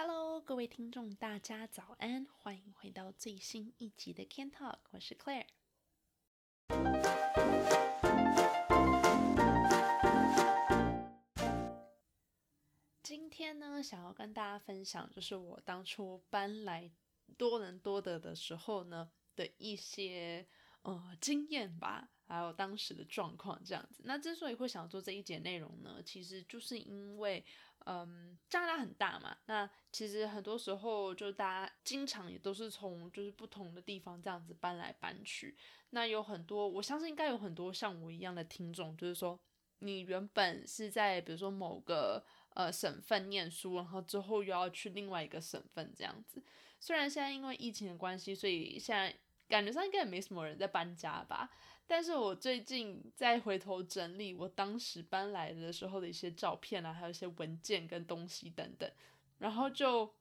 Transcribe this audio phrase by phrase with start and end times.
[0.00, 5.46] Hello，各位听众，大家早安，欢迎回到最新一集的 Can Talk，我是 Claire。
[13.02, 16.88] 今天呢，想要跟大家分享，就是我当初搬来
[17.36, 20.46] 多伦多的的时候呢的一些
[20.82, 22.08] 呃经验吧。
[22.30, 24.02] 还有当时的状况这样子。
[24.04, 27.42] 那之所以会想做这一节内容呢，其实就是因为，
[27.90, 29.34] 嗯，加拿大很大嘛。
[29.46, 35.56] 那其实很多时候就大家经常也都是从就是不同的地方这样子搬来搬去。
[35.90, 39.40] 那有很多，我相信应该有很多像我一样的听众，就是说
[39.78, 46.44] 你原本是在比如说某个呃省份念书，然后之后又要去另外一个省份这样子。
[46.78, 49.16] 虽然现在因为疫情的关系，所以现在。
[49.48, 51.48] 感觉上应该也没什么人在搬家吧，
[51.88, 58.88] 但是我最近在回头整理我当时搬来的时候的一些照片啊，还有一些文件跟东西等等，
[59.38, 60.14] 然后就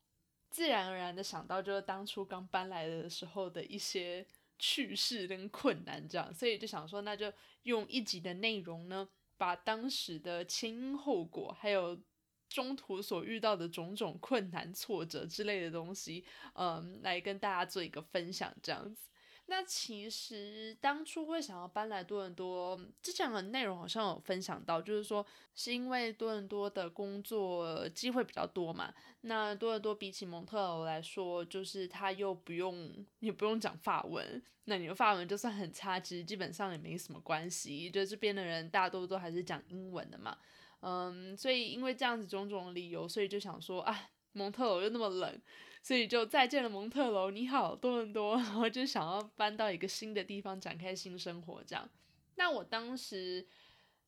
[0.49, 4.25] 自然而然的想到，就是当初刚搬来的时候的一些
[4.57, 7.31] 趣事跟困难，这样，所以就想说，那就
[7.63, 11.99] 用一集的内容呢，把当时的前因后果，还有
[12.47, 19.09] 中途所遇到的种种困难、挫折之类的东西，嗯，来跟大家做一个分享，这样子。
[19.49, 28.93] 那其实当初会想要搬来多伦多，之前的内容好像有分享到，就是说是因为多伦多的工作机会比较多嘛。
[29.21, 40.37] 那多伦多比起蒙特楼来说，就是他又不用也不用讲法文，那你的法文就算很差，其实基本上也没什么关系，就这边的人大多都还是讲英文的嘛。
[40.81, 44.09] 嗯，所以因为这样子种种理由，所以就想说啊。
[44.33, 45.41] 蒙特楼又那么冷，
[45.87, 51.89] 所以就再见了蒙特楼，你好多伦多， 然后就想要搬到一个新的地方展开新生活这样。
[52.35, 53.47] 那我当时，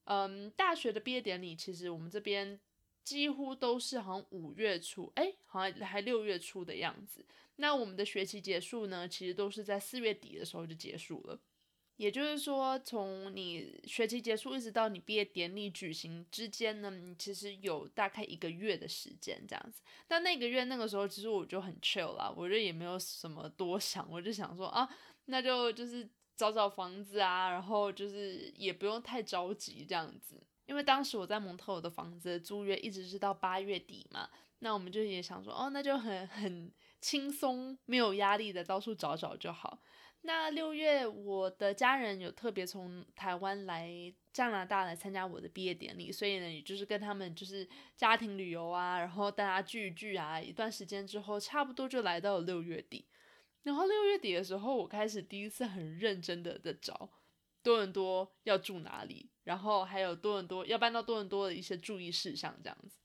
[0.03, 2.59] 嗯，大学的毕业典礼其实我们这边
[3.01, 7.25] 几乎都是好像五月初，哎，好像还六月初的样子。
[7.55, 11.39] 那我们的学期结束呢，其实都是在四月底的时候就结束了。
[11.99, 19.81] 也就是说，从你学期结束一直到你毕业典礼举行之间呢，你其实有大概一个月的时间这样子。
[20.07, 24.87] 但那个月那个时候，其实我就很 chill 啦，我就也没有什么多想，我就想说啊，
[25.25, 30.41] 那就就是找找房子啊，然后就是也不用太着急这样子。
[30.67, 34.29] 因为当时我在蒙特尔的房子租约一直是到八月底嘛，
[34.59, 36.71] 那我们就也想说，哦，那就很很
[37.01, 39.81] 轻松，没有压力的到处找找就好。
[40.21, 43.89] 那六月，我的家人有特别从台湾来
[44.33, 53.05] 加拿大来参加我的毕业典礼，所以呢，也就是跟他们就是家庭旅游啊，然后大家聚一聚啊，一段时间之后，差不多就来到了六月底。
[53.63, 57.09] 然后六月底的时候，我开始第一次很认真的在找
[57.63, 62.97] 多伦多要住哪里，然后还有多伦多要搬到多伦多的一些注意事项这样子。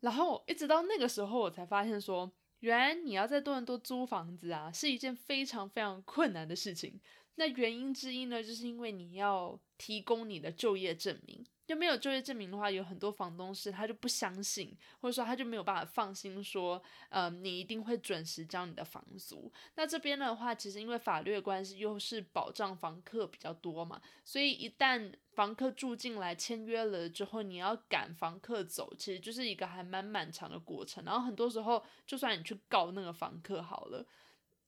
[0.00, 2.30] 然后一直到那个时候，我才发现说。
[2.64, 6.98] 原来你要在多伦多租房子啊，是一件非常非常困难的事情。
[7.36, 11.44] 那原因之一呢，就是因为你要提供你的就业证明。
[11.66, 19.50] 就没有就业证明的话，有很多房东是他就不相信，或者说他就没有办法放心说，嗯，你一定会准时交你的房租。
[19.74, 31.02] 那这边的话，其实因为法律的关系，又是保障房客比较多嘛，所以一旦房客住进来签约了之后，你要赶房客走，其实就是一个还蛮漫长的过程。
[31.02, 34.06] 然后很多时候，就算你去告那个房客好了，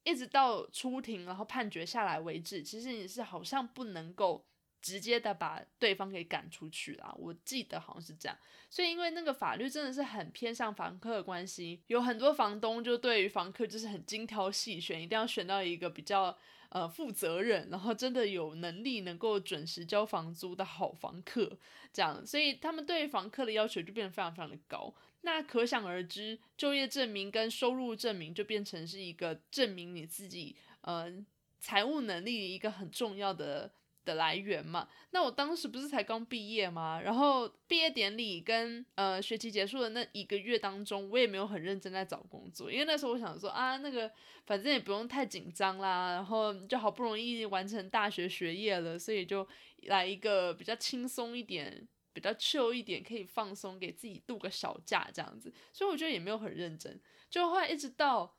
[0.07, 4.47] 一直到出庭然后判决下来为止，其实你是好像不能够。
[4.83, 8.39] 直接的把对方给赶出去啦，我记得好像是这样。
[8.71, 16.37] 所以因为那个法律真的是很偏向房客的关系，有很多房东就对于房客就是很精挑细选，一定要选到一个比较
[16.69, 21.59] 呃负责任，然后真的有能力能够准时交房租的好房客，
[21.93, 22.25] 这样。
[22.25, 24.95] 所以他们对房客的要求就变得非常非常的高。
[25.27, 31.13] 那可想而知，就业证明跟收入证明就变成是一个证明你自己呃
[31.59, 33.71] 财务能力一个很重要的。
[34.07, 37.01] 的来源嘛，那我当时不是才刚毕业吗？
[37.01, 44.09] 然后毕业典礼跟呃学期结束的那一个月当中，我也没有很认真在找工作，因为那时候我想说啊，那个
[44.47, 49.45] 反正也不用太紧张啦，然后就好不容易完成大学学业了，所以就
[49.89, 55.53] 来一个比较轻松一点、比较 chill 一点，可以放松，给自己度个小假这样子。
[55.73, 56.99] 所以我觉得也没有很认真，
[57.29, 58.35] 就后来一直到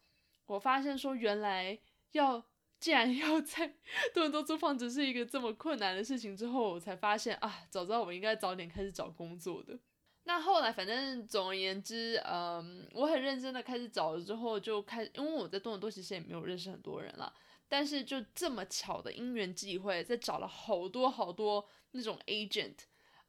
[0.47, 1.79] 我发现说，原来
[2.13, 2.43] 要。
[2.79, 3.67] 既然要在
[4.13, 9.79] 多伦多租房子是一个这么困难的事情，之后我才发现啊，早知道我应该早点开始找工作的。
[10.25, 17.33] 那后来反正总而言之，嗯，我很认真的开始找了之后，就开，因为我在多伦多其实也没有认识很多人了，
[17.67, 22.75] 但是就这么巧的因缘际会，在找了好多好多那种 agent，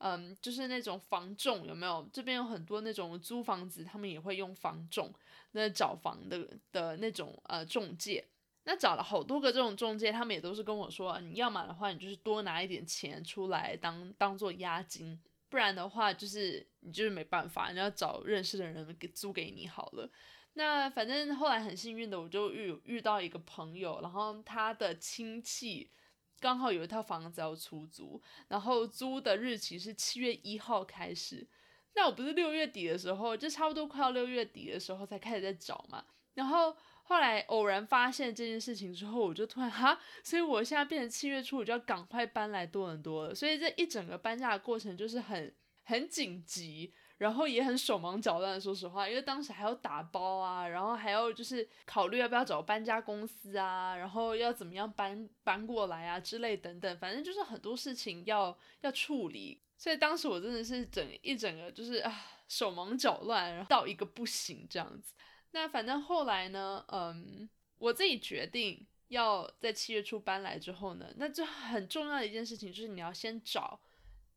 [0.00, 2.08] 嗯，就是那种房仲有没有？
[2.12, 5.12] 这边有很多那种租房子，他们也会用房仲，
[5.52, 8.24] 那找房的的那种呃中介。
[8.62, 15.18] 那找了好多个这种中介，他们也都是跟我说，你要买的话，你就是多拿一点钱出来当当做押金，
[15.48, 20.08] 不然的话就是你就是没办法，你要找认识的人给租给你好了。
[20.52, 25.90] 那反正后来很幸运的，我就遇遇到一个朋友，然后他的亲戚。
[26.40, 31.46] 刚好有一套房子要出租，然后租的日期是七月一号开始。
[31.94, 36.04] 那我不是六月底的时候，就差不多快要六月底的时候才开始在找嘛。
[36.34, 43.34] 然后后来偶然发现这件事情之后，我就突然哈，所以我现在变成七月初，我就要赶快搬来多伦多了。
[43.34, 45.52] 所以这一整个搬家的过程就是很
[45.82, 46.94] 很紧急。
[47.18, 65.12] 然后也很手忙脚乱，说实话，因为当时还要打包啊，然后还要就是考虑要不要找搬家公司啊，然后要怎么样搬搬过来啊之类等等，反正就是很多事情要要处理，所以当时我真的是整一整个就是啊手忙脚乱，然后到一个不行这样子。
[65.50, 73.80] 那反正后来呢，嗯，我自己决定要在七月初搬来之后呢，那就很重要的一件事情就是你要先找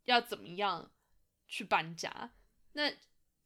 [0.06, 0.90] 要怎么样
[1.48, 2.32] 去搬家。
[2.74, 2.92] 那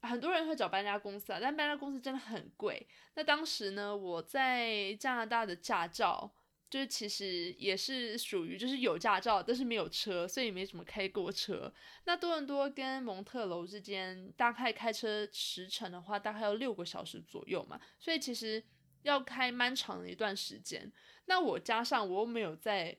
[0.01, 2.87] 很多人会找搬家公司啊，但搬家公司真的很贵。
[3.15, 6.31] 那当时呢，我在加拿大的驾照
[6.69, 11.73] 就是其实也是属于就是有驾照，但是没有车，所以没怎么开过车。
[12.03, 18.63] 那多伦多跟蒙特楼之间大概开车时程的话，大概要六个小时左右嘛，所以其实
[19.03, 20.91] 要开蛮长的一段时间。
[21.25, 22.95] 那我加上我又没有在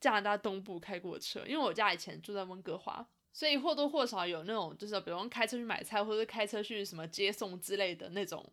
[0.00, 3.08] 加拿大东部开过车，因为我家以前住在温哥华。
[3.38, 8.44] 所以或多或少有那种，就是比如开车去买菜，或者开车去什么接送之类的那种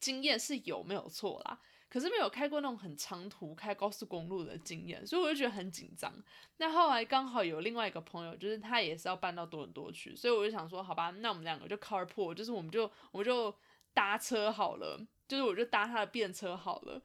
[0.00, 1.58] 经验是有没有错啦？
[1.88, 6.12] 可是没有开过那种很长途开高速公路的经验，所以我就觉得很紧张。
[6.58, 13.56] 那后来刚好有另外一个朋友，就是他也是要搬到多伦多去，所以我就想说，好吧，那我们两个就 carpool，就是我们就我们就
[13.94, 17.02] 搭车好了，就是我就搭他的便车好了。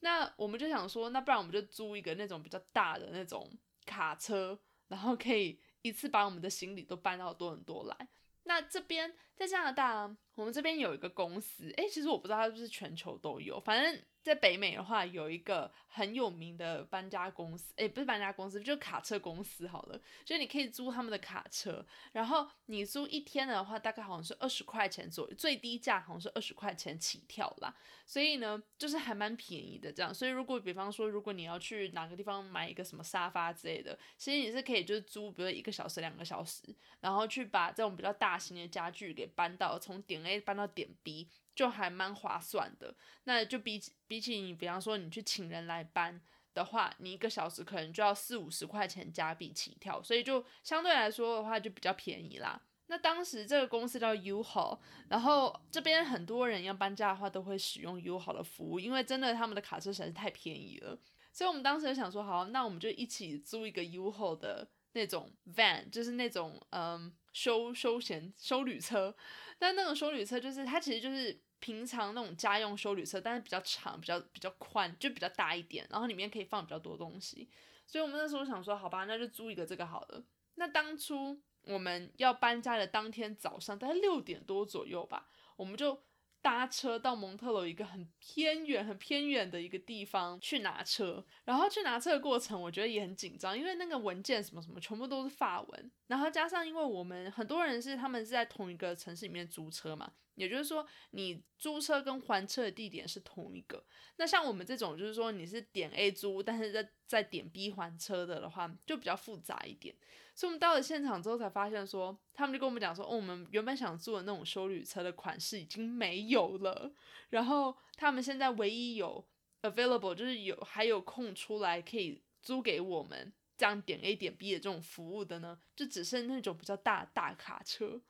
[0.00, 3.50] 那我们就想说，那不然我们就租一个那种比较大的那种
[3.86, 4.58] 卡车，
[4.88, 5.58] 然后可以。
[5.86, 8.08] 一次把我们的行李都搬到多伦多来。
[8.44, 14.02] 那这边在加拿大，我们这边有一个公司，诶，其实我不知道它是不是全球都有，反正。
[14.26, 20.00] 在北美的话，有一个很有名的搬家公司，诶，不是搬家公司，就卡车公司好了。
[20.24, 27.72] 就你可以租他们的卡车，然后你租一天的话，大概好像是二十块钱左右，最低价好像是二十块钱起跳啦。
[28.04, 30.12] 所以呢，就是还蛮便宜的这样。
[30.12, 36.64] 所以如果比方说，如果你要去哪个地方买一个什么沙发之类的，其实你是可以就是租，比如一个小时、两个小时，
[36.98, 41.28] 然后去把这种比较大型的家具给搬到从点 A 搬到点 B。
[41.56, 42.94] 就还蛮划算的，
[43.24, 46.20] 那就比比起你，比方说你去请人来搬
[46.52, 52.60] 的话，你一个小时可能就要四五十块钱加币起跳，所以就相对来说的话就比较便宜啦。
[52.88, 54.78] 那当时这个公司叫 U haul，，
[55.08, 60.98] 然后这边很多人要搬家的话都会使用 U haul 的服务，因为真的他们的卡车实在是太便宜了，
[61.32, 69.14] 所以我们当时就想说，好，那我们就一起租一个 U haul 的那种 van，就是那种嗯休休闲休旅车，
[69.58, 71.38] 但那种休旅车就是它其实就是。
[71.58, 77.48] 平常那种家用休旅车，但是比较长、比较比较宽，就比较大一点，然后里面可以放比较多东西。
[77.86, 80.22] 所以我们那时候想说，好吧，那就租一个这个好了。
[80.56, 85.98] 那当初我们要搬家的当天早上，大概六点多左右吧，我们就
[86.46, 91.26] 搭车到蒙特楼一个很偏远、很偏远的一个地方去拿车。
[91.44, 100.12] 然后去拿车的过程，我觉得也很紧张，因为那个文件什么什么全部都是法文，然后加上因为我们很多人是他们是在同一个城市里面租车嘛。
[100.36, 103.84] 也就是说，你租车跟还车的地点是同一个。
[104.16, 109.94] 那像我们这种，就是说你是点 A 租，但是在在点 B 还车的的话，就比较复杂一点。
[110.34, 116.92] 所以我们到了现场之后才发现，说他们就跟我们讲说，哦，我们原本想租的那种修旅车的款式已经没有了。
[117.30, 119.26] 然后他们现在唯一有
[119.62, 128.02] available，就是有还有空出来可以租给我们这样点 A 点 B 的这种服务的呢，就只剩那种比较大大卡车。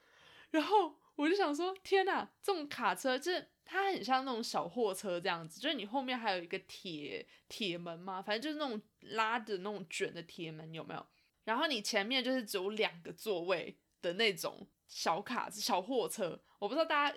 [0.51, 0.97] 然后。
[1.17, 11.07] 我就想说，天呐，这种卡车就是它很像那种小货车这样子，就是你后面还有一个铁铁门嘛，反正就是那种拉的那种卷的铁门，有没有？
[11.45, 17.17] 然后你前面就是只有两个座位的那种小卡小货车，我不知道大家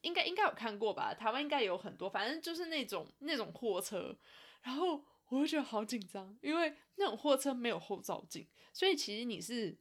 [0.00, 1.12] 应该应该有看过吧？
[1.12, 4.16] 台湾应该有很多，反正就是那种那种货车。
[4.62, 9.76] 然后我就觉得好紧张，因为那种货车没有后照镜，所以其实你是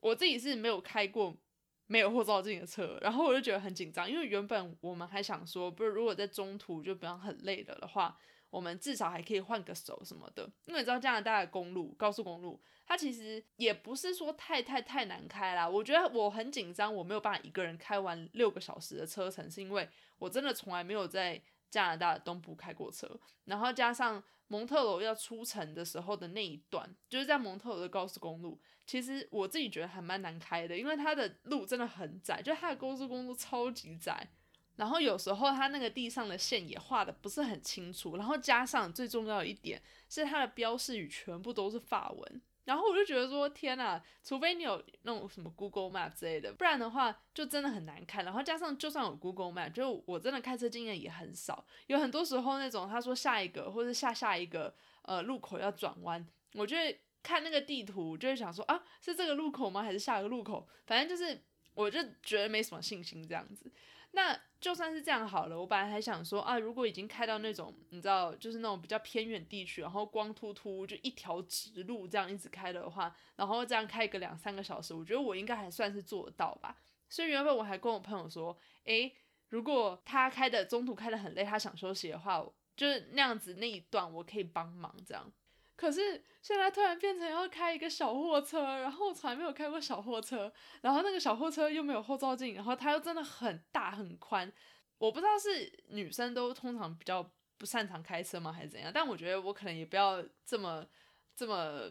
[0.00, 1.36] 我自己是没有开过。
[1.86, 8.18] 没有后照镜的车，然后我就觉得很紧张，因为原本我们还想说，不是如果在中途就比方很累了的话，
[8.50, 10.50] 我们至少还可以换个手什么的。
[10.66, 15.68] 因为你知道加拿大的公路，高速公路，它其实也不是说太太太难开啦。
[15.68, 19.88] 我觉得我很紧张，我没有办法一个人开完六个小时的车程，是因为
[20.18, 21.40] 我真的从来没有在
[21.74, 24.22] 加拿大东部开过车，然后加上。
[24.48, 28.60] 蒙特罗要出城的时候的那一段，就是在蒙特罗的高速公路。
[28.86, 34.28] 其实我自己觉得还蛮难开的，因为它的路真的很窄，就它的高速公路超级窄。
[34.76, 42.42] 然后有时候它那个地上的线也画的不是很清楚，然后加上最重要的一点是它的标示语全部都是法文。
[42.64, 48.24] 然后我就觉得说，天呐，除非你有那种什么 Google Map 之类的，不然的话就真的很难看。
[48.24, 59.82] 然后加上就算有 Google Map，就我真的开车经验也很少，有很多时候那种他说下一个或者下下一个呃路口要转弯，我就会看那个地图，就会想说啊，是这个路口吗？
[59.82, 60.66] 还是下一个路口？
[60.86, 61.42] 反正就是
[61.74, 63.70] 我就觉得没什么信心这样子。
[64.14, 76.76] 那就算是这样好了，我本来还想说啊，如果已经开到那种你知道，就是那种比较偏远地区，然后光秃秃就一条直路这样一直开的话，然后这样开个两三个小时，我觉得我应该还算是做得到吧。
[77.10, 79.12] 所以原本我还跟我朋友说，诶，
[79.48, 85.32] 如果他开的中途开的很累，他想休息的话，就是那样子那一段我可以帮忙这样。
[85.76, 90.52] 可是现在突然变成要开一个小货车，然后我从来没有开过小货车，
[90.82, 94.50] 然后那个小货车又没有后照镜，然后它又真的很大很宽，
[94.98, 97.28] 我不知道是女生都通常比较
[97.58, 98.92] 不擅长开车吗，还是怎样？
[98.94, 100.86] 但我觉得我可能也不要这么
[101.34, 101.90] 这么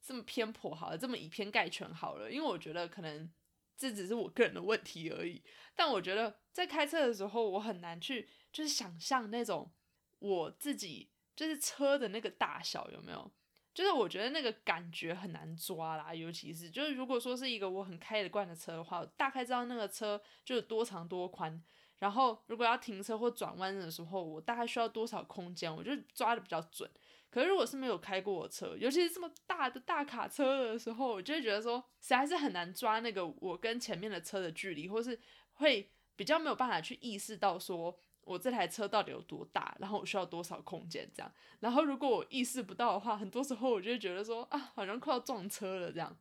[0.00, 3.28] 这么偏颇好了，这么以偏概全好了，因为我觉得可能
[3.76, 5.42] 这只是我个人的问题而已。
[5.74, 9.72] 但我觉得在开车的时候，我很难去就是想象那种
[10.20, 11.10] 我自己。
[11.38, 13.30] 就是车的那个大小有没有？
[13.72, 21.62] 就是我觉得那个感觉很难抓啦，尤其是就是如果说是一个我很开得惯的车的话，大概知道那个车就是多长多宽，
[22.00, 26.90] 然后如果要停车或转弯的时候，我大概需要多少空间，我就抓的比较准。
[27.30, 35.16] 可是如果是没有开过车，尤其是这么大的大卡车的时候，我就会觉得说实在是很难抓那个我跟前面的车的距离，或是
[35.52, 37.96] 会比较没有办法去意识到说。
[38.28, 39.74] 我这台车到底有多大？
[39.80, 41.10] 然后我需要多少空间？
[41.14, 46.14] 这样，然后如果我意识不到的话，很多时候我就会觉得说啊，好像快要撞车了这样。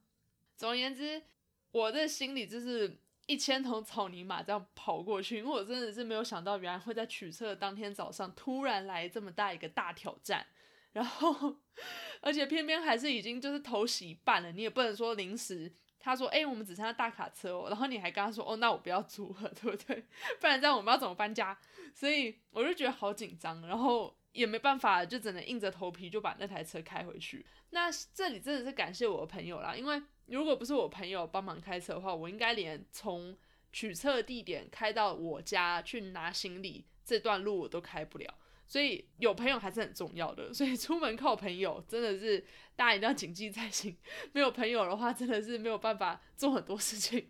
[0.55, 1.21] 总而言之，
[1.71, 10.47] 我的心里就是一千头草泥马这样跑过去，因为我真的是没有想到，原来会在取车的当天早上突然来这么大一个大挑战。
[10.93, 11.57] 然后，
[12.21, 15.71] 而且偏偏还是已经就是头洗一半了，你也不能说临时。
[15.99, 20.03] 他说：“哎，我们只剩下大卡车哦。”然后你还跟他说：“哦，那我不要租了， 对不对？
[20.39, 21.57] 不然这样我们要怎么搬家？”
[21.93, 27.45] 所以我就觉得好紧张，然后也没办法，就只能硬着头皮就把那台车开回去。
[27.71, 33.37] 那这里真的是感谢我的朋友啦，因为如果不是我朋友帮忙开车的话，我应该连从
[33.73, 38.33] 取车地点开到我家去拿行李这段路我都开不了。
[38.67, 42.45] 所以有朋友还是很重要的，所以出门靠朋友真的是
[42.75, 43.97] 大家一定要谨记在心。
[44.33, 47.29] 没有朋友的话，真的是没有办法做很多事情。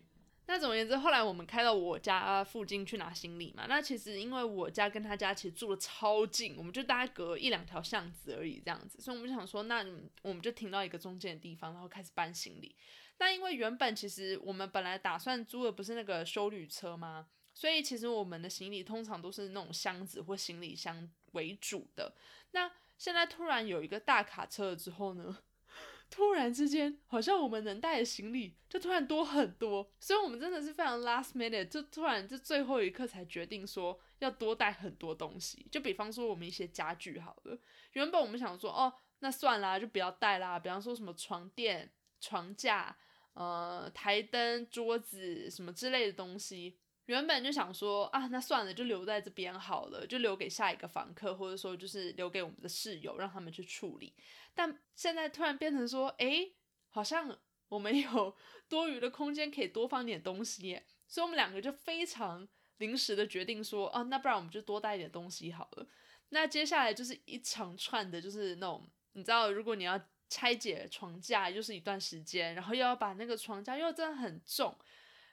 [0.50, 3.66] 那总而言之，后来我们开到我家附近去拿行李嘛。
[3.68, 9.84] 那其实因为我家跟他家其实住的超近，我们就大概隔一两条巷子而已这样子，所以我们就想说，那
[10.22, 12.74] 我们就停到一个中间的地方，然后开始搬行李。
[13.18, 17.26] 那因为原本其实我们本来打算租的不是那个修旅车吗？
[17.52, 22.14] 所以其实我们的行李通常都是那种箱子或行李箱为主的。
[22.52, 25.38] 那现在突然有一个大卡车了之后呢，
[26.10, 35.66] 突然之间好像我们能带的行李就突然多很多，所以我们真的是非常 last minute，就突然就最后一刻才决定说要多带很多东西。
[35.70, 37.58] 就比方说我们一些家具好了，
[37.92, 40.58] 原本我们想说哦，那算啦，就不要带啦。
[40.58, 42.96] 比方说什么床垫、床架、
[43.34, 46.78] 呃台灯、桌子什么之类的东西。
[47.08, 54.12] 原本就想说啊，那算了，就留在这边好了，就留给下一个房客，或者说就是留给我们的室友，让他们去处理。
[54.54, 56.50] 但现在突然变成说，哎，
[56.90, 57.38] 好像
[57.70, 58.36] 我们有
[58.68, 62.46] 多余的空间可以多放点东西，所以我们两个就非常
[62.76, 65.86] 临时的决定说，啊，那不然我们就多带一点东西好了。
[66.28, 69.98] 那接下来就是一长串的，就是那种你知道，如果你要
[70.28, 74.76] 拆解床架，就是一段时间，然后又要把那个床架又真的很重。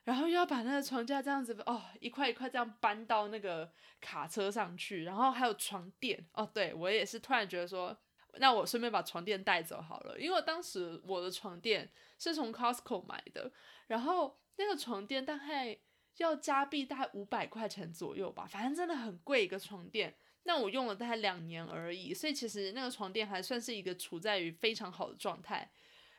[0.05, 3.69] 然后又要把那个床架这样子哦，一块一块这样搬到那个
[3.99, 6.49] 卡车上去，然后还有床垫哦。
[6.53, 7.97] 对我也是突然觉得说，
[8.37, 13.51] 那我顺便把床垫带走好了，因为当时我的床垫是从 Costco 买的，
[13.87, 15.75] 然后那个床垫大概
[16.17, 20.15] 要加币大概五百块钱左右吧，反正真的很贵一个床垫。
[20.43, 25.71] 那我用了大概两年而已，所以其实那个床垫还算是一个处在于非常好的状态。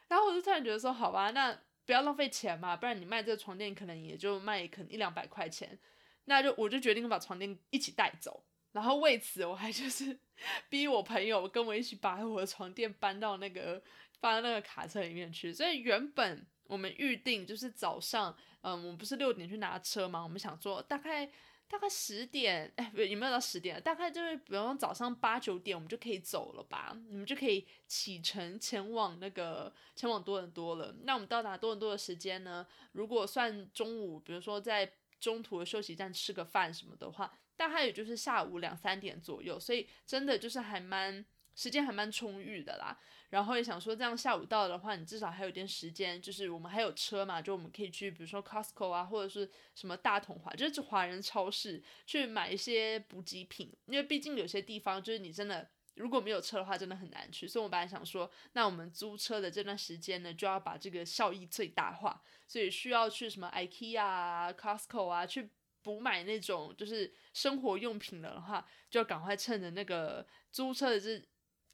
[0.08, 1.56] 然后我就突然觉得说，好吧，那。
[1.86, 5.78] 不要浪费钱嘛，不然你卖这个床垫可能也就卖可能一两百块钱，
[6.26, 10.18] 那就我就决定把床垫一起带走，然后为此我还就是
[10.68, 13.82] 逼我朋友跟我一起把我的床垫搬到那个
[14.20, 15.52] 放到那个卡车里面去。
[15.52, 20.22] 所以原本我们预定就是早上，嗯，我们不是六点去拿车嘛？
[20.22, 21.30] 我们想说大概。
[21.68, 23.80] 大概十点，哎，不，有没有到十点？
[23.82, 26.96] 大概就是，比方早上八九点，我们就可以走了吧？
[27.08, 30.94] 你们就可以启程前往那个前往多伦多了。
[31.02, 32.66] 那我们到达多伦多的时间呢？
[32.92, 39.58] 如果算中午，比如说在中途的休息站吃个饭什么的话，大概也就是下午两三点左右。
[39.58, 42.96] 所以真的就是还蛮时间还蛮充裕的啦。
[43.30, 53.72] 然后也想说，这样下午到的话，你至少还有点时间，就是我们还有车嘛，就我们可以去，比如说 Costco 啊，或者是什么大统华，就是华人超市去买一些补给品。
[53.86, 57.48] 因为毕竟有些地方就是你真的如果没有车的话，真的很难去。
[57.48, 65.50] 所以我本来想说，那我们租车的这段时间呢，就要把这个效益最大化，所以需要去什么 IKEA 啊、Costco 啊去
[65.82, 71.20] 补买那种就是生活用品的话，就赶快趁着那个租车的这。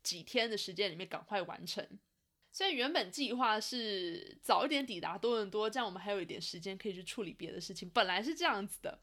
[0.03, 1.87] 几天的时间里面赶快完成，
[2.51, 7.89] 所以原本计划是早一点抵达多伦多，这样我们还有一点时间可以去处理别的事情。
[7.91, 9.01] 本来是这样子的，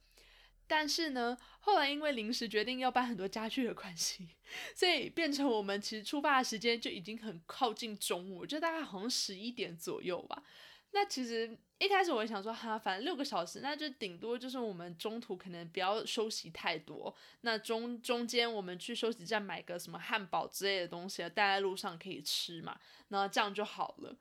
[0.67, 4.27] 但是呢，后来因为临时决定要搬很多家具的关系，
[4.75, 10.43] 所以变成我们其实出发的时间就已经很靠近中午，就大概好像十一点左右吧。
[10.91, 11.57] 那其实。
[11.81, 17.15] 一开始我想说哈，反正六个小时，那就顶多就是我们中途可能不要休息太多。
[17.39, 22.77] 那中中间我们去休息站买个什么汉堡之类的东西，带在路上可以吃嘛，
[23.07, 24.17] 那这样就好了。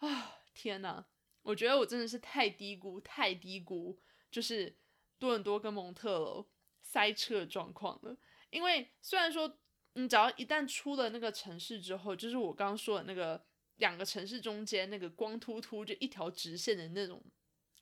[0.00, 1.02] 啊，天呐，
[1.40, 3.98] 我觉得我真的是太低估、太低估，
[4.30, 4.76] 就是
[5.18, 6.46] 多伦多跟蒙特楼
[6.82, 8.14] 塞车的状况了。
[8.50, 9.56] 因为虽然说，
[9.94, 13.47] 你只要一旦出了那个城市之后，就是我刚刚说的那个。
[13.78, 17.20] 两个城市中间那个光秃秃就一条直线的那种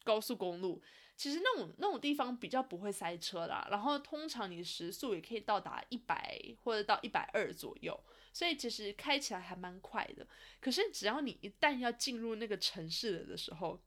[0.05, 0.83] 高速公路，
[1.17, 3.67] 其实那种那种地方比较不会塞车啦。
[3.71, 7.99] 然后通常你时速也可以到达一百或者到一百二左右，
[8.33, 10.27] 所以其实开起来还蛮快的。
[10.61, 13.83] 可是只要你一旦要进入那个城市了的时候，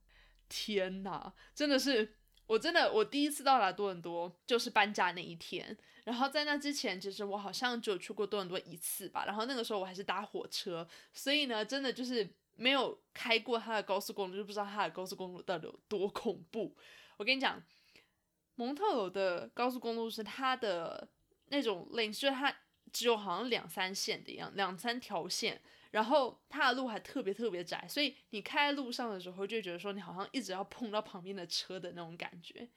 [0.49, 2.17] 天哪，真的是
[2.49, 5.77] 我真的我第一次到达多伦多就是搬家那一天。
[6.03, 9.25] 然后在那之前，其实我好像只有去过多伦多一次吧。
[9.27, 16.75] 然后那个时候我还是搭火车，所以呢，真的就是没有开过它的高速公路，就不知道它的高速公路到底有多恐怖。
[17.17, 17.61] 我跟你讲，
[18.55, 21.07] 蒙特楼的高速公路是它的
[21.49, 22.51] 那种 lane，就是它
[22.91, 32.69] 只有好像两三线的一样，两三条线，然后它的路还特别特别窄，所以你开在路上的时候就觉得说你好像一直要碰到旁边的车的那种感觉。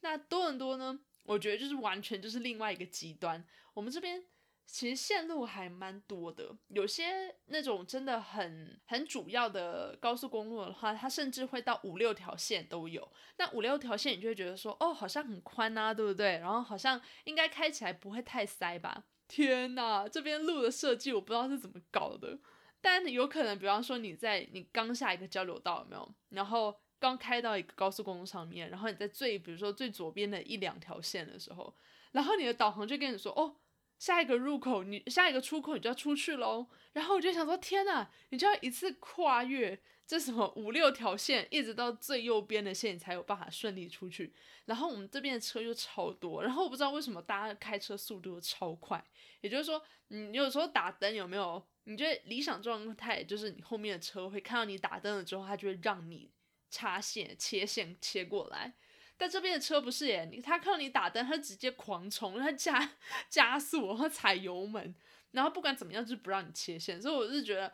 [0.00, 0.98] 那多伦多呢？
[1.24, 3.44] 我觉得就是完全就是另外一个极端。
[3.74, 4.24] 我们这边
[4.64, 13.10] 其实线路还蛮多的，有些那种真的很很主要的高速公路的话，它甚至会到五六条线都有。
[13.36, 16.38] 那五六条线，你就会觉得说，哦，好像很宽啊，对不对？
[16.38, 19.04] 然后好像应该开起来不会太塞吧？
[19.28, 22.38] 天哪，这边路的设计我不知道是怎么搞的，
[22.80, 26.14] 但有可能，比方说你在你刚下一个交流道有没有？
[26.30, 26.80] 然后。
[27.00, 31.72] 刚开到一个高速公路上面，然后你在最，比如说最左边的一两条线的时候，
[32.10, 33.54] 然后你的导航就跟你说，哦，
[34.00, 36.66] 下一个入口，你下一个出口你就要出去喽。
[36.94, 44.34] 然后我就想说，天呐，你就要一次跨越这什么五六条线，一直到最右边的线，你才有办法顺利出去。
[44.64, 49.04] 然后我们这边的车又超多，然后我不知道为什么大家开车速度超快，
[49.42, 51.62] 也就是说，你有时候打灯有没有？
[51.84, 56.30] 你觉得理想状态就是你后面的车会看到你打灯了之后，它就会让你。
[56.70, 58.74] 插线切线切过来，
[59.16, 62.92] 但这边的车不是耶，你他看到你打灯，他直接狂冲，他加
[63.30, 64.94] 加速，然后踩油门，
[65.30, 67.72] 然后不管怎么样就是不让你切线，所以我是觉得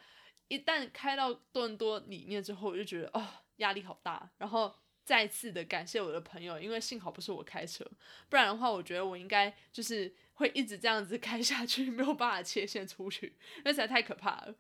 [0.49, 3.27] 一旦开到多伦多里面之后，我就觉得哦
[3.57, 7.85] 压力好大，然后再次的感谢我的朋友，因为幸好不是我开车，
[8.29, 14.55] 不然的话我觉得我应该就是会一直这样子开下去，没有办法切线出去，那实在太可怕了。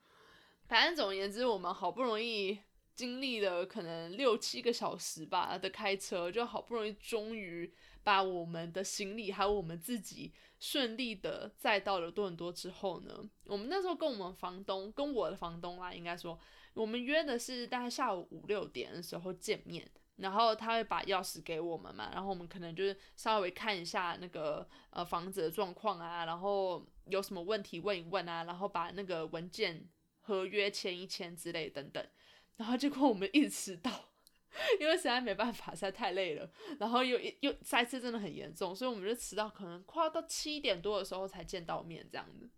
[0.66, 2.59] 反正总而言之，我们好不容易。
[2.94, 16.38] 经历了可能六七个小时吧的开车，就好不容易终于把我们的行李还有我们自己顺利的载到了多伦多之后呢，我们那时候跟我们房东跟我的房东啦，应该说
[16.74, 29.88] 我们约的是大概下午五六点的时候见面，然后他会把钥匙给我们嘛，然后我们可能就是稍微看一下那个呃房子的状况啊，然后有什么问题问一问啊，然后把那个文件
[30.20, 32.07] 合约签一签之类等等。
[32.56, 33.90] 然后结果我们一直迟到，
[34.80, 36.50] 因为实在没办法，实在太累了。
[36.78, 42.48] 然后又又塞车真的很严重，所以我们就迟到，可能快要到七点多的时候才见到面这样子。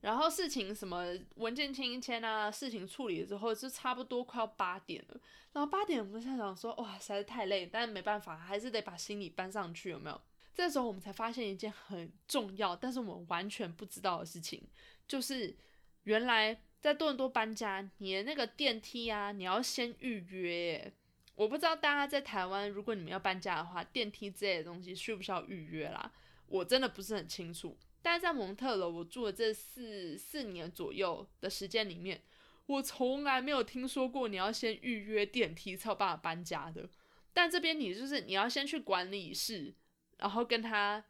[0.00, 5.20] 然后事情什么文件签一签啊，事情处理了之后，就差不多快要八点了。
[5.52, 10.20] 然后八点我们在想说，哇，实在太累，但是没办法，还是得把行李搬上去，有没有？
[10.54, 14.68] 这时候我们才发现一件很重要，但是我们完全不知道的事情，
[15.06, 15.56] 就是
[16.02, 20.92] 原来在多伦多搬家，你的那个电梯啊，你要先预约。
[21.36, 26.12] 我不知道大家在台湾，如果你们要搬家的话，电梯之类的东西需不需要预约啦？
[26.48, 27.78] 我真的不是很清楚。
[28.02, 32.20] 但是在蒙特楼，我住了这四四年左右的时间里面，
[32.66, 36.90] 我从来没有听说过你要先预约电梯才有办法搬家的。
[37.32, 39.72] 但这边你就是你要先去管理室，
[40.18, 41.04] 然后跟他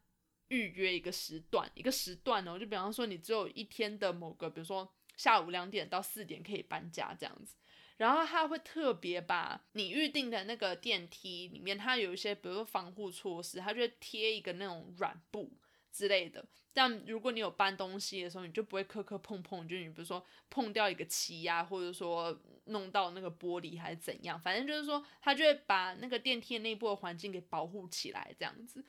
[0.49, 4.87] 预约一个时段，一个时段哦，就比方说你只有一天的某个，比如说
[5.23, 7.55] 下午两点到四点可以搬家这样子。
[7.97, 15.49] 然后他会特别把你预定的那个电梯里面，它有一些比如说防护措施，它就会贴一个那种软布
[15.93, 16.45] 之类的。
[16.73, 28.85] 但如果你有搬东西的时候，你就不会磕磕碰碰，就你比如说碰掉一个漆呀，或者说弄到那个玻璃还是怎样，反正就是说，它就会把那个电梯内部的环境给保护起来这样子。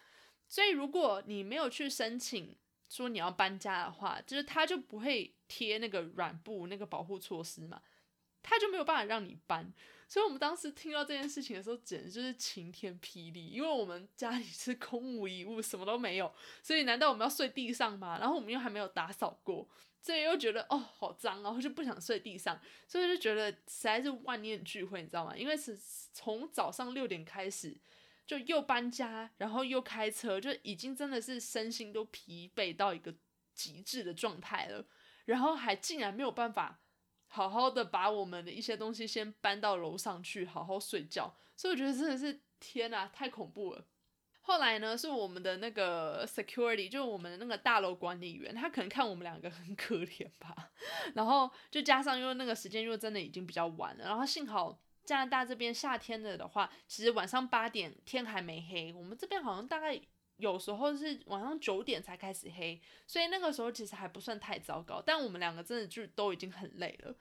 [0.47, 2.55] 所以如果你没有去申请
[2.89, 7.81] 说你要搬家的话，就是他就不会贴那个软布那个保护措施嘛。
[8.45, 9.73] 他就没有办法让你搬，
[10.05, 13.47] 所以我们当时听到这件事情的时候，简直就是晴天霹雳。
[13.47, 16.29] 因为我们家里是空无一物，什么都没有，
[16.61, 18.17] 所以难道我们要睡地上吗？
[18.19, 19.65] 然后我们又还没有打扫过，
[20.01, 25.37] 所以又觉得哦好脏，然后就不想睡地上，所以就觉得实在是万念俱灰，你知道吗？
[25.37, 25.79] 因为是
[26.11, 27.73] 从早上六点开始，
[28.25, 33.13] 就又搬家，然后又开车，就已经真的是身心都疲惫到一个
[33.53, 34.85] 极致的状态了，
[35.25, 36.79] 然后还竟然没有办法。
[37.27, 41.35] 好好的把我们的一些东西先搬到楼上去，好好睡觉。
[41.57, 43.87] 所以我觉得真的是天呐，太恐怖了。
[44.41, 50.71] 后来呢，是我们的那个 security，就是我们的那个大楼管理员，他可能看我们两个很可怜吧。
[51.15, 60.01] 然后就加上因为那个时间又真的已经比较晚了，然后幸好加拿大这边夏天的的话，其实晚上八点天还没黑，我们这边好像大概。
[60.37, 64.99] 有时候是晚上九点才开始黑，所以那个时候其实还不算太糟糕。
[64.99, 67.15] 但我们两个真的就都已经很累了，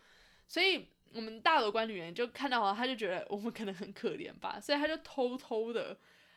[0.48, 5.96] 所以我们大楼管理员就看到了，他就觉得我们可能很可怜吧，所以他就偷偷的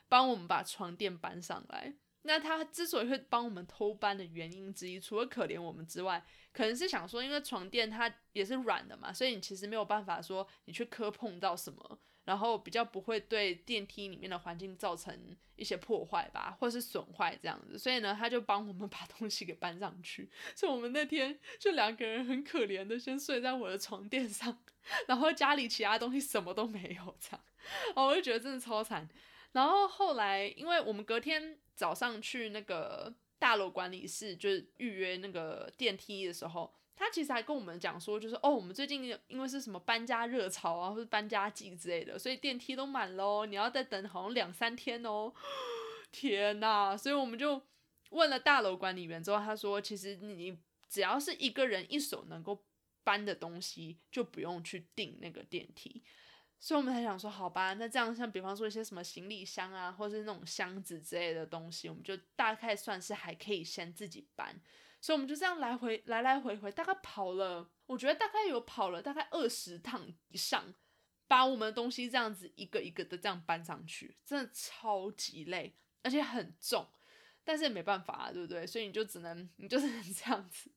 [0.10, 1.93] 帮我们把床垫搬上来。
[2.26, 12.00] 那他之所以会帮我们偷搬的原因之一，除了可怜我们之外，可能是想说，因为床垫它也是软的嘛，所以你其实没有办法说你去磕碰到什么。
[12.26, 15.16] 然后比较不会对电梯里面的环境造成
[15.56, 20.28] 一些破坏吧，或是损坏这样子，所以呢，他就帮我们 把东西给搬上去。
[20.56, 24.58] 所以我们那天就两个人很可怜的先睡在我的床垫上，
[25.08, 27.42] 然后家里其他东西什么都没有这样，
[27.96, 29.08] 哦，我就觉得真的超惨。
[29.52, 36.74] 然后后来，因为我们隔天早上去那个大楼管理室，就是预约那个电梯的时候。
[36.98, 45.34] 他其实还跟我们讲说，就是哦，我们最近因为是什么搬家热潮啊，或者搬家季之类的，所以电梯都满喽，你要再等好像两三天哦。
[46.14, 46.98] 天呐！
[46.98, 47.62] 所以我们就
[48.12, 50.58] 问了大楼管理员之后，他说，其实你
[50.88, 52.64] 只要是一个人一手能够
[53.04, 56.02] 搬的东西，就不用去订那个电梯。
[56.60, 64.60] 所以我们才想说，好吧，那这样像比方说一些什么行李箱啊，或是那种箱子之类的东西，我们就大概算是还可以先自己搬。
[65.00, 70.74] 所以我们就这样来回来来回回，大概跑了，我觉得大概有跑了大概二十趟以上，
[71.28, 76.88] 把我们的东西这样子一个一个的这样搬上去，真的超级累，而且很重，
[77.44, 78.65] 但是也没办法，啊对不对？
[78.65, 80.72] 所以你就只能你就是 这样子。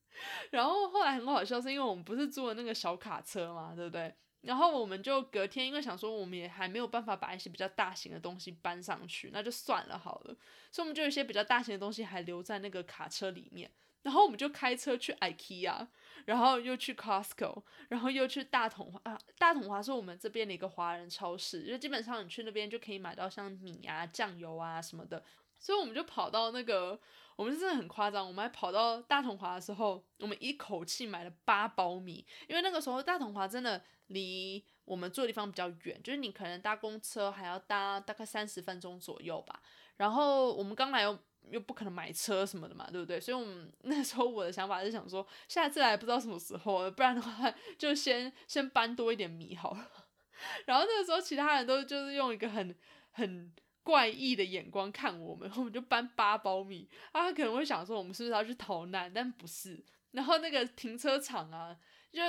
[0.51, 4.15] 然后后来很好笑，是因为我们不是租了那个小卡车嘛，对不对？
[4.43, 10.37] 然后我们就隔天，因为想说我们也还没有办法把一些比较大型的东西搬上去，那就算了好了。
[10.71, 13.71] 所以我们就有一些比较大型的东西还留在那个卡车里面。
[14.03, 15.87] 然后我们就开车去 IKEA，
[16.25, 25.23] 然后又去 Costco，然后又去大统华啊，大统华是我们这边的一个华人超市，就基本上你去那边就可以买到像米啊、酱油啊什么的。
[25.59, 26.99] 所以我们就跑到那个，
[27.39, 39.63] 我们真的很夸张，我们还跑到大统华的时候，我们一口气买了八包米，因为那个时候大统华真的离我们住的地方比较远，就是你可能搭公车还要搭大概三十分钟左右吧。
[39.97, 41.19] 然后我们刚来又。
[41.51, 43.19] 又不可能买车什么的嘛，对不对？
[43.19, 49.91] 所以，我们那时候我的想法是想说，下次来不知道什么时候，不然的话就先先搬多一点米好了。
[50.67, 52.77] 然后那个时候，其他人都就是用一个很
[53.13, 53.51] 很
[53.89, 56.87] 怪异的眼光看我们， 我们就搬八包米。
[57.11, 59.11] 他可能会想说，我们是不是要去逃难？
[59.11, 59.83] 但不是。
[60.11, 61.75] 然后那个停车场啊，
[62.13, 62.21] 就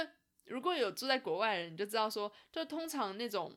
[0.45, 3.53] 如果有住在国外的人，你就知道说，就通常那种。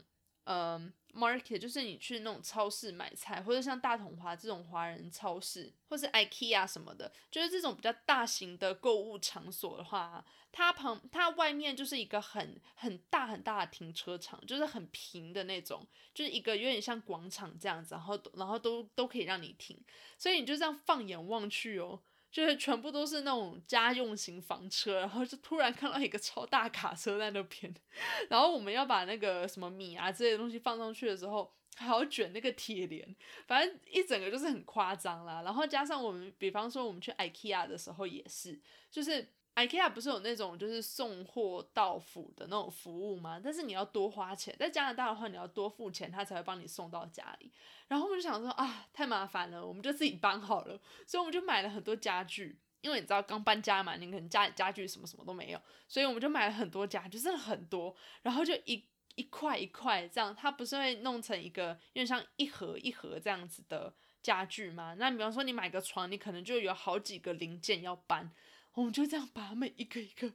[0.46, 19.78] 嗯，market，就是你去那种超市买菜，或者像大统华这种华人超市，或是 IKEA 什么的，就是这种比较大型的购物场所的话，它旁它外面就是一个很很大很大的停车场，就是很平的那种，就是一个有点像广场这样子，然后然后都都可以让你停，
[20.16, 22.00] 所以你就这样放眼望去哦。
[22.32, 27.72] 就是全部都是那种家用型房车，然后就突然看到一个超大卡车在那边，
[28.30, 33.14] 然后我们要把那个什么米啊这些东西放上去的时候，还要卷那个铁帘，
[33.46, 35.42] 反正一整个就是很夸张啦。
[35.42, 38.58] 然后加上我们，比方说我们去 IKEA 的时候也是，
[38.90, 39.28] 就是。
[39.54, 43.38] IKEA 不是有那种就是送货到府的那种服务吗？
[43.42, 47.52] 但是你要多花钱，在加拿大的话，你要多付钱，他才会帮你送到家里。
[47.86, 50.80] 然后我们就想说啊，太麻烦了，我们就自己搬好了。
[51.06, 57.94] 所以我们就买了很多家具，因为你知道刚搬家嘛，你可能家里家具什么什么都没有，所以我们就买了很多家具，真的很多。
[58.22, 58.82] 然后就一
[59.16, 64.94] 一块一块这样，它不是会弄成一个因为像一盒一盒这样子的家具吗？
[64.98, 68.32] 那比方说你买个床，你可能就有好几个零件要搬。
[68.74, 70.32] 我们就这样把它们一个一个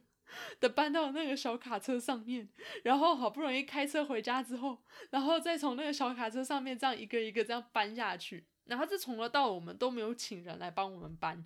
[0.60, 2.48] 的搬到那个小卡车上面，
[2.84, 4.78] 然后好不容易开车回家之后，
[5.10, 11.44] 然后再从那个小卡车上面这样一个一个这样搬下去，然后这从头到我们都没有请人来帮我们搬，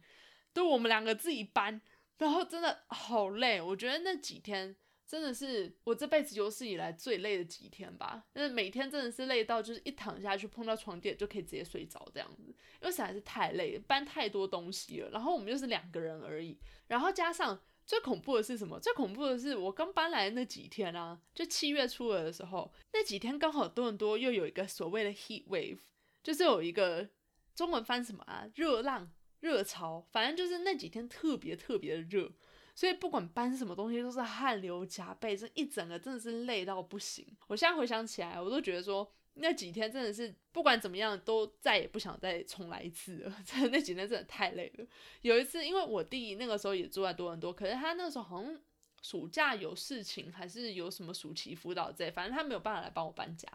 [0.53, 1.81] 都我们两个自己搬，
[2.19, 4.77] 然后真的好累，我觉得那几天。
[5.13, 12.45] 真的是我这辈子有史以来最累的几天吧，就是每天真的是累到就是一躺下去碰到床垫就可以直接睡着这样子，
[12.81, 15.11] 因为实在是太累，搬太多东西了。
[15.11, 18.81] 然后我们就是两个人而已，然后加上最恐怖的是什么？
[18.81, 25.81] 最恐怖的是我刚搬来的那几天啊，就七月初了的时候，那几天刚好多伦多又有一个所谓的 heat wave，
[26.23, 27.07] 就是有一个
[27.55, 28.49] 中文翻什么啊？
[28.55, 32.33] 热浪、热潮，反正就是那几天特别特别的热。
[32.75, 37.27] 所以不管搬什么东西都是汗流浃背，这一整个真的是累到不行。
[37.47, 43.37] 我现在回想起来，我都觉得说那几天真的是不管怎么样都再也不想再重来一次了。
[43.45, 44.87] 真的那几天真的太累了。
[45.21, 48.59] 有一次，因为我弟那个时候也住在多伦多，可是他那个时候好像
[49.03, 53.49] 暑假有事情，还是有什么暑期辅导之类，反正他没有办法来帮我搬家。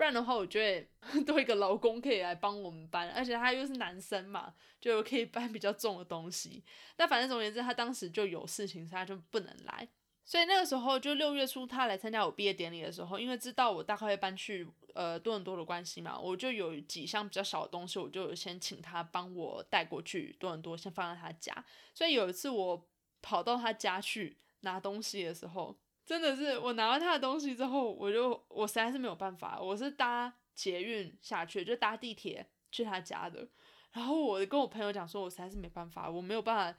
[0.00, 6.64] 不然的话，我觉得 多一个老公可以来帮我们搬，而且他又是男生嘛，就可以搬比较重的东西。
[6.96, 9.86] 那反正总而言之，他当时就有事情，他就不能来。
[10.24, 21.54] 所以那个时候就六月初他来参加我毕业典礼的时候，因为知道我大概会搬去呃多伦多的关系嘛，我就有几箱比较小的东西，我就先请他帮我带过去多伦多，先放在他家。
[21.92, 22.88] 所以有一次我
[23.20, 25.76] 跑到他家去拿东西的时候。
[26.10, 33.46] 真的是我拿完他的东西之后，我就我实在是没有办法，我是搭捷运下去，就搭地铁去他家的。
[33.92, 36.78] 然后我跟我朋友讲说，我实在是没办法，我没有办法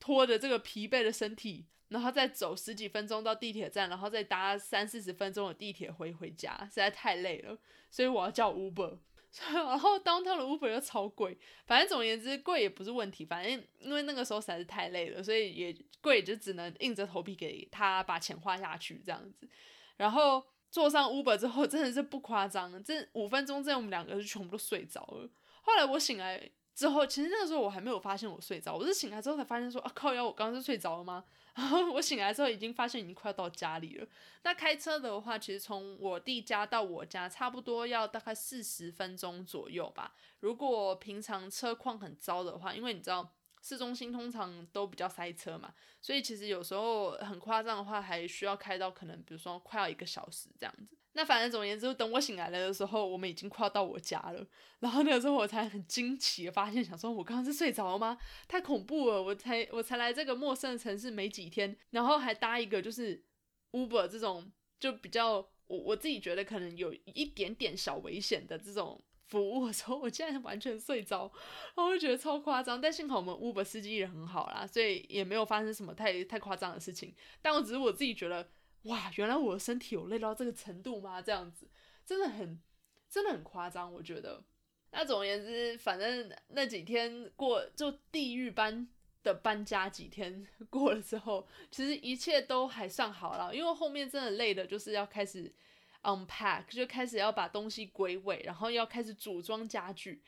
[0.00, 7.56] 拖着这个疲惫的身体，然后再走十几分钟到地铁站，然后再搭三四十分钟的地铁回回家，实在太累了，
[7.92, 8.98] 所以我要叫 Uber。
[9.52, 19.48] 然后当他的 Uber 又超贵，反正总而言之贵也不是问题，反正因为那个时候实在是太累了，所以也贵就只能硬着头皮给他把钱花下去这样子。
[19.96, 25.28] 然后坐上 Uber 之后真的是不夸张，这五分钟之内我们两个是全部都睡着了。
[25.62, 31.24] 后来我醒来之后，其实那个时候我还没有发现我睡着，我是醒来之后才发现说啊靠，要我刚刚是睡着了吗？
[31.54, 34.06] 然后我醒来之后，已经发现已经快要到家里了。
[34.42, 40.14] 那开车的话，其实从我弟家到我家，差不多要大概四十分钟左右吧。
[40.40, 50.96] 如果平常车况很糟的话，因为你知道市中心通常都比较塞车嘛，所以其实有时候很夸张的话，还需要开到可能比如说快要一个小时这样子。
[51.16, 54.44] 那反正总而言之，等我醒来了的时候，我们已经快要到我家了。
[54.80, 58.18] 然后那个时候我才很惊奇的发现，想说我刚刚是睡着了吗？
[58.48, 59.22] 太恐怖了！
[59.22, 63.24] 我才我才来这个陌生的城市没几天，然后还搭一个就是
[63.70, 64.50] Uber 这种
[64.80, 65.36] 就比较
[65.68, 71.30] 我我自己觉得可能有一点点小危险的这种服务的时候，我竟然完全睡着，
[71.76, 72.80] 然后就觉得超夸张。
[72.80, 77.14] 但幸好我们 Uber 司机人很好啦，所以也没有发生什么太太夸张的事情。
[77.40, 78.48] 但我只是我自己觉得。
[78.84, 81.20] 哇，原来我的身体有累到这个程度吗？
[81.20, 81.68] 这样子
[82.04, 82.60] 真的很，
[83.08, 84.42] 真的很夸张，我觉得。
[84.90, 88.86] 那总而言之，反正那几天过就地狱般
[89.22, 93.54] 的搬家几天 过了之后，其实一切都还算好了。
[93.54, 95.52] 因为后面真的累的，就是要开始
[96.02, 100.22] unpack，就开始要把东西归位，然后要开始组装家具。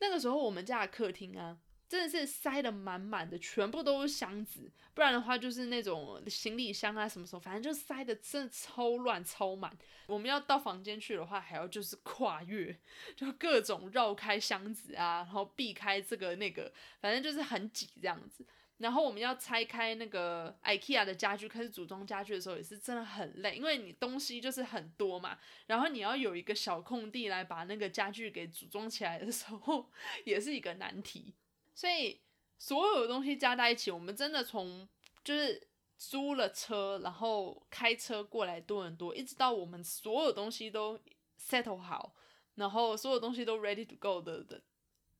[0.00, 1.58] 那个时候我们家的客厅啊。
[1.88, 9.74] 真的是塞得满满的，全部都是箱子，不然的话就是那种行李箱啊，什么时候反正就塞的真的超乱超满。
[10.06, 12.78] 我们要到房间去的话，还要就是跨越，
[13.16, 16.70] 就各种绕开箱子啊，然后避开这个那个，
[17.00, 18.44] 反正就是很挤这样子。
[18.78, 29.90] 然后我们要拆开那个 IKEA 的家具，开始组装家具的时候，也是真的很累，因为你东西就是很多嘛，然后你要有一个小空地来把那个家具给组装起来的时候，
[30.24, 31.34] 也是一个难题。
[31.78, 32.20] 所以
[32.58, 34.88] 所有的东西加在一起，我们真的从
[35.22, 40.98] 就是租了车，然后开车过来多伦多，一直到我们所有东西都
[41.40, 42.14] settle 好，
[42.56, 44.60] 然后所有东西都 ready to go 的的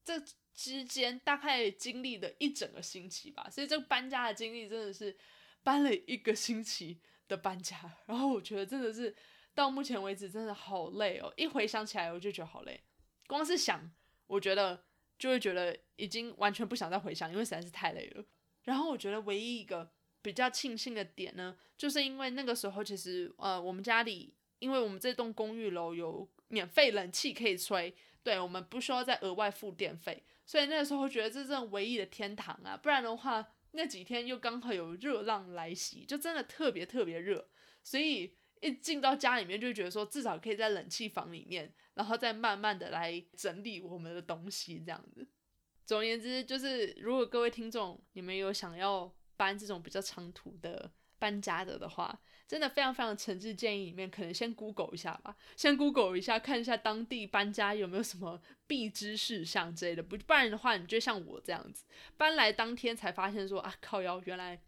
[0.04, 0.20] 这。
[0.58, 5.16] 之间大概经历了一整个星期吧，所以这个搬家的经历真的是
[5.62, 9.14] 搬了一个星期的搬家，然后我觉得真的是
[9.54, 12.82] 到目前为止真的好累哦，一回想起来我就觉得好累，
[13.28, 13.88] 光是想
[14.26, 14.82] 我觉得
[15.18, 18.24] 就会觉得已经完全不想再回想，因为实在是太累了。
[18.62, 19.90] 然后我觉得唯一一个
[20.22, 30.22] 比较庆幸的点呢，就是因为那个时候其实呃我们家里，因为我们这栋公寓楼有免费冷气可以吹，对我们不需要再额外付电费。
[30.46, 37.48] 所以那个时候觉得这是唯一的天堂啊，不然的话那几天又刚好有热浪来袭，就真的特别特别热。
[37.82, 45.26] 所以一进到家里面就觉得说，至少可以在冷气房里面，然后再慢慢的来整理我们的东西这样子。
[45.84, 52.20] 总而言之，就是如果各位听众你们有想要搬这种比较长途的搬家的的话。
[52.48, 60.02] 真的非常非常诚挚建议，里面可能先 Google 一下吧，先 Google 一下，看一下当地搬家有没有什么必知事项之类的。
[60.02, 61.84] 不不然的话，你就像我这样子，
[62.16, 64.62] 搬来当天才发现说啊靠腰，原来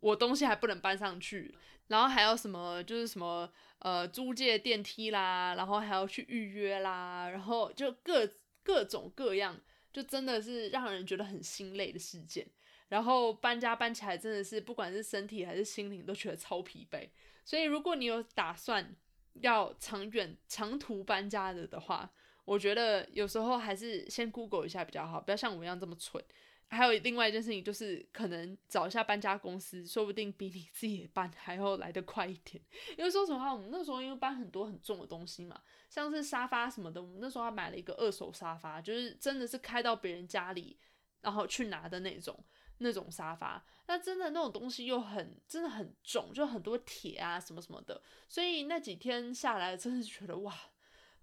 [0.00, 1.54] 我东西还不能搬上去，
[1.88, 8.28] 然后还有什么就是什么呃租借电梯啦，然后还要去预约啦，然后就各
[8.62, 9.60] 各种各样，
[9.92, 12.46] 就真的是让人觉得很心累的事件。
[12.88, 17.08] 然后搬家搬起来真的是，不管是身体还是心灵都觉得超疲惫。
[17.44, 18.94] 所以如果你有打算
[19.34, 22.08] 要长远长途搬家的的话，
[22.44, 26.24] 我觉得有时候还是先 Google 一下比较好，不要像我一样这么蠢。
[26.68, 32.62] 还有另外一件事情就是，可能找一下搬家公司，说不定比你自己搬还要来得快一点。
[32.96, 40.78] 因为说实话，我们那时候因为搬很多很重的东西嘛，像是沙发什么的，我们那时候还买了一个二手沙发，就是真的是开到别人家里
[41.20, 42.44] 然后去拿的那种。
[42.78, 50.54] 那种沙发，那真的那种东西又很真的很重，就很多铁啊什么什么的，所以那几天下来，真的觉得哇，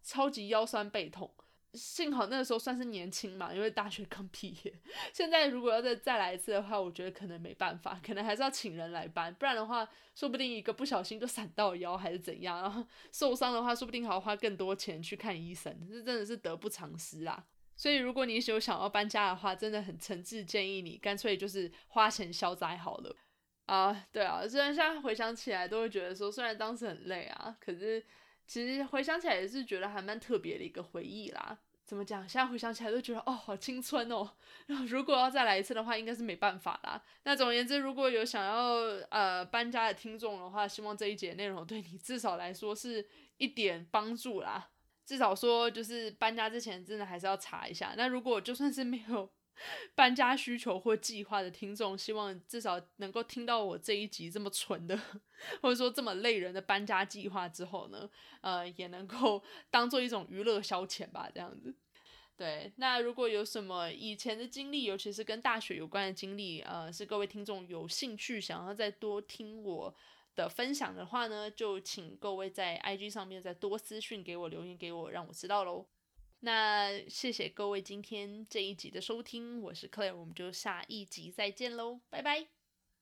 [0.01, 1.31] 超级腰酸背痛。
[1.73, 4.73] 幸好那个时候算是年轻嘛，因为大学刚毕业。
[5.11, 17.45] 现在如果要再再来一次的话，我觉得可能没办法，可能还是要请人来搬，不然的话，说不定一个不小心就闪到腰还是怎样，然后受伤的话，说不定还要花更多钱去看医生，这真的是得不偿失啊。
[17.75, 23.15] 所以，如果你有想要搬家的话，真的很诚挚建议你，干脆就是花钱消灾好了。
[23.65, 28.05] 啊，对啊，虽然现在回想起来都会觉得说，虽然当时很累啊，可是
[28.45, 31.57] 其实回想起来也是觉得还蛮特别的一个回忆啦。
[31.85, 32.27] 怎么讲？
[32.27, 34.31] 现在回想起来都觉得哦，好青春哦。
[34.67, 37.03] 然后如果要再来一次的话，应该是没办法啦。
[37.23, 38.75] 那总而言之，如果有想要
[39.09, 43.05] 呃搬家的听众的话，希望这一节内容对你至少来说是
[43.37, 44.69] 一点帮助啦。
[45.05, 47.93] 至少说，就是搬家之前真的还是要查一下。
[47.97, 49.29] 那如果就算是没有
[49.95, 54.99] 搬家需求或计划的听众，希望至少能够听到我这一集这么蠢的，
[55.61, 58.09] 或者说这么累人的搬家计划之后呢，
[58.41, 61.75] 呃，也能够 当做一种娱乐消遣吧，这样子。
[62.35, 69.95] 对，那如果有什么以前的经历，尤其是跟大学有关的经历，呃，是各位听众有兴趣想要再多听我。
[70.35, 75.85] 的分享的话呢，就请各位在 IG 上面再多私讯给我留言给我，让我知道喽。
[76.45, 82.52] 那谢谢各位今天这一集的收听，我是 Claire，我们就下一集再见喽，拜拜。